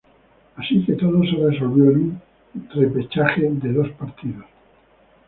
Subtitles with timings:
[0.55, 2.19] Así que todo se resolvió en
[2.55, 4.45] un repechaje de dos partidos.